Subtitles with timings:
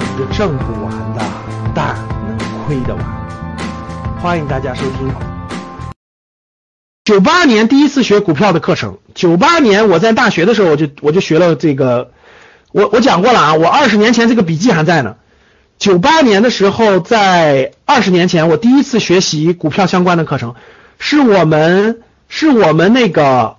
[0.00, 1.20] 是挣不完的，
[1.74, 1.96] 但
[2.26, 3.04] 能亏得完。
[4.20, 5.10] 欢迎大家收听。
[7.04, 12.10] 九八年第一次学股票的课程，九八年我在大学的时候，我就我就学了这个，
[12.72, 15.16] 我我讲过了啊，我二十年前这个笔记还在呢。
[15.78, 20.54] 九八年的时候，在二十年前，我第一次学习股票相关的课程，
[20.98, 23.56] 是我们是我们那个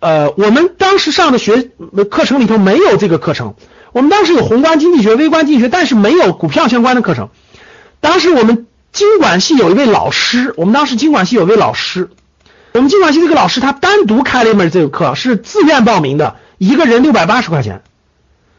[0.00, 1.70] 呃，我们当时上的学
[2.10, 3.54] 课程里头没有这个课程。
[3.98, 7.30] 我们当时有宏观经济学、微观经济学，但是没有股票相关的课程。
[7.98, 12.08] 当时我们经管系有一位老师，我们当时经管系有位老师，
[12.74, 17.82] 我们经管系这个老师他单独开了一门这个课，是自愿报名的，一个人六百八十块钱。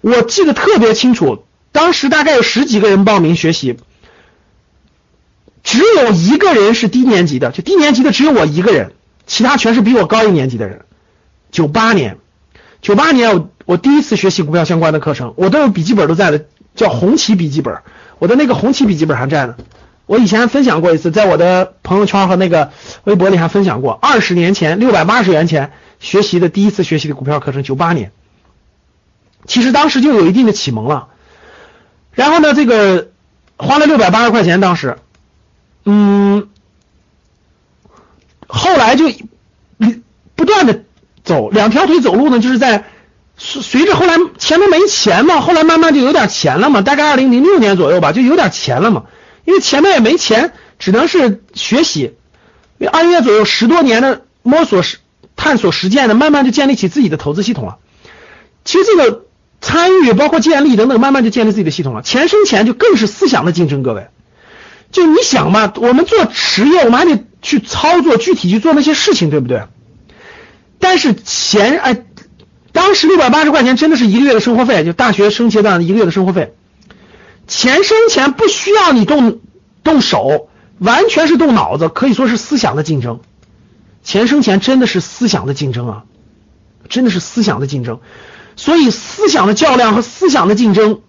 [0.01, 3.77] 我记得特别清楚，当时大概有十几个人报名学习，
[5.63, 8.91] 只有一个人是低年级的，就低年级的只有我一个人，
[9.25, 10.81] 其他全是比我高一年级的人。
[11.49, 12.17] 九八年，
[12.81, 13.49] 九八年我。
[13.69, 17.83] 我第一次学习股票相关的课程，我都有笔记本都在的，叫红旗笔记本。
[18.17, 19.57] 我的那个红旗笔记本还在呢。
[20.07, 22.71] 我以前分享过一次，在我的朋友圈和那个
[23.03, 23.91] 微博里还分享过。
[23.91, 28.11] 二十年前，六百八十元钱学习的第一次学习的股票课程，九八年，
[29.45, 31.09] 其实当时就有一定的启蒙了。
[32.11, 33.09] 然后呢，这个
[33.55, 34.97] 花了六百八十块钱，当时，
[35.85, 36.49] 嗯，
[38.47, 39.11] 后来就
[40.33, 40.81] 不断的
[41.23, 42.85] 走两条腿走路呢，就是在。
[43.41, 49.05] 随随着后来前面没钱嘛，后来慢慢就有点钱了嘛，大概二零零六年左右吧，就有点钱了嘛。
[49.45, 52.15] 因为前面也没钱，只能是学习。
[52.77, 54.97] 因为二月左右十多年的摸索、实
[55.37, 57.77] 探索、实践的，慢慢就建立起自己的投资系统了。
[58.65, 59.23] 其实这个
[59.61, 62.01] 参与、包括建立等等，慢慢就建立自己的系统了。
[62.01, 64.09] 钱生钱就更是思想的竞争，各位。
[64.91, 69.63] 就你想嘛，我们做实业，我们还得去操作，具体去做那些事情，对不对？
[70.77, 72.03] 但是钱，哎。
[72.89, 76.55] 当时六百八十块钱真的是一个月的生活费，就大学生阶段一个月的生活费。
[77.45, 79.41] 钱生钱不需要你动
[79.83, 83.19] 动手，完全是动脑子，可以说是思想的竞争。
[84.03, 86.03] 钱生钱真的是思想的竞争啊，
[86.89, 87.99] 真的是思想的竞争。
[88.55, 91.01] 所以思想的较量和思想的竞争，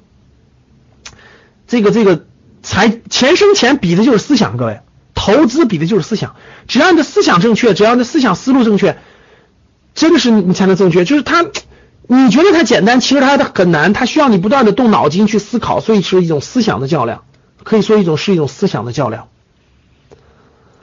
[1.67, 2.27] 这个这个
[2.63, 4.81] 才钱生钱比的就是思想，各位，
[5.15, 6.37] 投资比的就是思想。
[6.69, 8.99] 只要你的思想正确，只要你的思想思路正确。
[9.93, 11.45] 真的是你才能正确，就是他，
[12.13, 17.23] 你觉得它简单，其实它的很难，它需要你不断的动脑筋去思考，所以是一种思想的较量，
[17.63, 19.29] 可以说一种是一种思想的较量。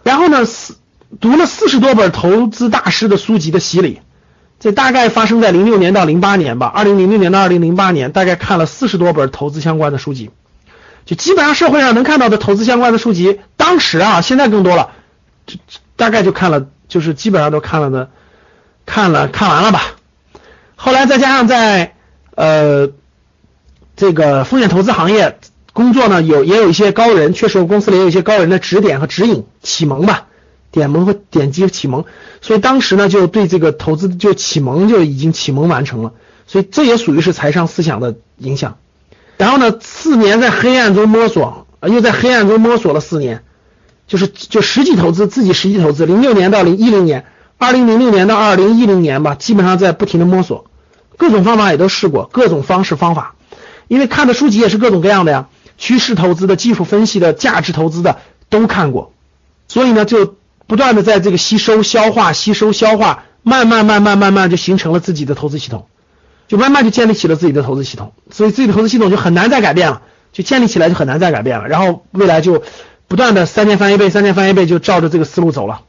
[0.04, 0.78] 然后呢，四
[1.20, 4.00] 读了四十多本投资大师的书籍的洗礼，
[4.62, 10.32] 这大概发生在零六年到零八年吧，二零零六年到二零零八年，大概看了四十多本投资相关的书籍，
[11.06, 14.92] 就基本上社会上能看到的投资相关的书籍，当时啊，现在更多了，
[15.46, 15.58] 就
[15.98, 18.10] 大概就看了，就是基本上都看了的。
[18.90, 19.82] 看了看完了吧，
[20.80, 21.96] 后来再加上在
[22.36, 22.90] 呃
[23.96, 25.40] 这个风险投资行业
[25.74, 30.28] 工作呢，有也有一些高人，确实公司里也有一些高人的指点和指引启蒙吧，
[30.72, 32.06] 点蒙和点击启蒙，
[32.42, 36.14] 所以当时呢就对这个投资就启蒙就已经启蒙完成了，
[36.46, 38.78] 所以这也属于是财商思想的影响。
[39.38, 43.44] 然后呢，四年在黑暗中摸索，又在黑暗中摸索了四年，
[44.08, 47.26] 就是就实际投资自己实际投资，零六年到零一零年。
[47.60, 50.66] 二零零六年到二零一零年吧，基本上在不停的摸索，
[51.18, 53.36] 各种方法也都试过，各种方式方法，
[53.88, 55.48] 因为看的书籍也是各种各样的呀，
[55.78, 58.20] 趋势投资的、技术分析的、价值投资的
[58.50, 59.12] 都看过，
[59.68, 60.36] 所以呢，就
[60.68, 65.88] 不断的在这个吸收、消化、吸收、消化，慢慢、慢慢、慢慢就形成了自己的投资系统，
[66.48, 72.62] 就慢慢就建立起了自己的投资系统，所以自己的投资系统就很难再改变了，就建立起来就很难再改变了，然后未来就
[73.08, 75.82] 不断的三年翻一倍，三年翻一倍，就照着这个思路走了。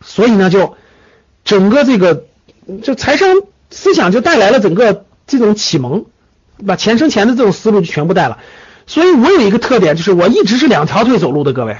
[0.00, 0.76] 所以呢，就
[1.44, 2.24] 整个这个
[2.82, 3.28] 就财商
[3.70, 6.06] 思想就带来了整个这种启蒙，
[6.66, 8.38] 把钱生钱的这种思路就全部带了。
[8.86, 11.76] 所以我有一个特点，就是我一直是两条腿走路的，各位，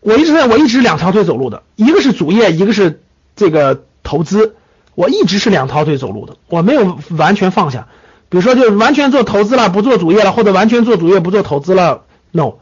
[0.00, 3.02] 我一直在我一直两条腿走路的，一个是主业，一个是
[3.34, 4.56] 这个投资，
[4.94, 7.88] 我一直是两条腿走路的，我没有完全放下。
[8.28, 12.54] 比如说，就完全做投资了，不做主业了，或者完全做主业不做投资了，no。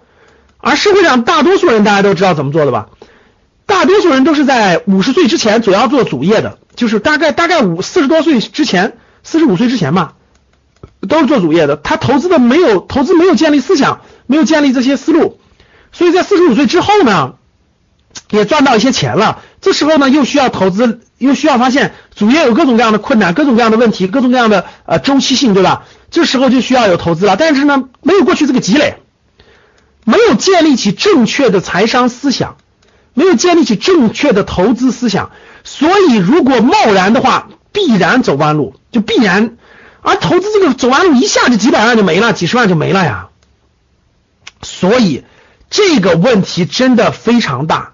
[0.59, 2.91] 而社会上大多数人，大家都知道怎么做的吧？
[3.67, 10.15] 大多数人都是在五十岁之前主要做主业的，就是大概大概五四十多岁之前，四十五岁之前吧，
[11.09, 11.77] 都是做主业的。
[11.77, 15.39] 他投资的没有投资没有建立思想，没有建立这些思路，
[15.93, 17.35] 所以在四十五岁之后呢，
[18.31, 19.43] 也赚到一些钱了。
[19.61, 25.87] 这时候呢，又需要投资，又需要发现主业有各种各样的困难，各种各样的问题，各种各样的呃周期性，对吧？
[26.11, 27.37] 这时候就需要有投资了。
[27.37, 28.97] 但是呢，没有过去这个积累，
[30.05, 32.57] 没有建立起正确的财商思想。
[33.15, 35.31] 没有建立起正确的投资思想，
[35.63, 39.57] 所以如果贸然的话，必然走弯路，就必然，
[40.03, 43.29] 而投资这个走弯路一下就几百万就没了，几十万就没了呀。
[44.63, 45.25] 所以
[45.71, 47.93] 这个问题真的非常大。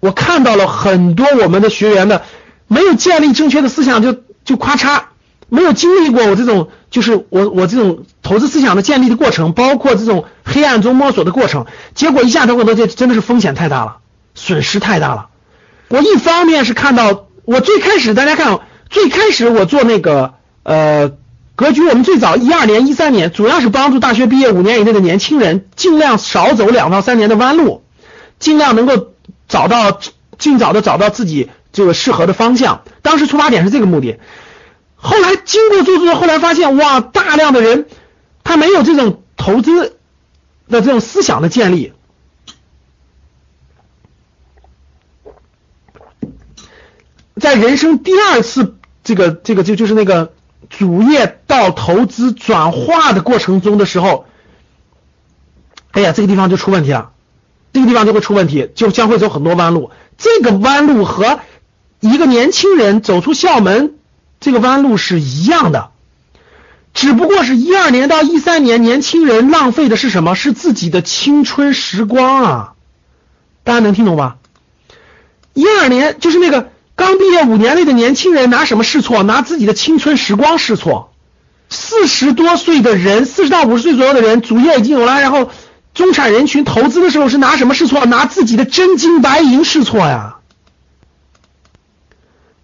[0.00, 2.22] 我看到了很多我们的学员的
[2.66, 5.02] 没有建立正确的思想，就就咔嚓，
[5.48, 13.98] 没有经历过我这种就是我我这种投资思想的建立的过程，包括这种黑暗中摸索的过程，结果一下投很多，这真的是风险太大了，
[14.34, 15.28] 损失太大了。
[15.88, 21.12] 我一方面是看到我最开始大家看，最开始我做那个呃
[21.54, 27.82] 格局，我们最早一二年、一三年，主要是帮助大学毕业五年以内的年轻人尽量少走两到三年的弯路，
[28.38, 29.08] 尽量能够。
[29.48, 30.00] 找到
[30.38, 34.18] 尽早的找到自己这个适合的方向，当时出发点是这个目的。
[34.96, 37.86] 后来经过做做，后来发现哇，大量的人
[38.44, 39.98] 他没有这种投资
[40.70, 41.92] 的这种思想的建立，
[47.42, 50.32] 在人生第二次这个这个就就是那个
[50.70, 54.26] 主业到投资转化的过程中的时候，
[55.90, 57.10] 哎呀，这个地方就出问题了。
[57.72, 59.90] 这个地方就会出问题，就将会走很多弯路。
[60.18, 61.40] 这个弯路和
[61.98, 63.96] 一个年轻人走出校门
[64.38, 65.90] 这个弯路是一样的，
[66.94, 70.36] 只不过是一二年到一三年，年轻人浪费的是什么？
[70.36, 72.74] 是自己的青春时光啊！
[73.64, 74.36] 大家能听懂吧？
[75.54, 79.22] 一二年就是那个刚毕业五年内的年轻人拿什么试错？
[79.22, 81.12] 拿自己的青春时光试错。
[81.68, 85.50] 四十多岁的人，四十到五十岁左右的人，主业已经有了，然后。
[85.94, 88.06] 中产人群投资的时候是拿什么试错？
[88.06, 90.38] 拿自己的真金白银试错呀！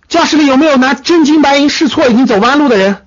[0.08, 3.06] 教室里有没有拿真金白银试错已经走弯路的人？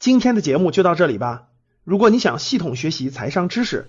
[0.00, 1.44] 今天的节目就到这里吧。
[1.84, 3.88] 如果你想系统学习财商知识，